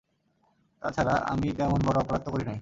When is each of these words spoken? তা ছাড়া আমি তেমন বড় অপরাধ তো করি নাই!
তা 0.81 0.87
ছাড়া 0.95 1.15
আমি 1.31 1.47
তেমন 1.57 1.79
বড় 1.87 1.97
অপরাধ 1.99 2.21
তো 2.25 2.29
করি 2.33 2.43
নাই! 2.45 2.59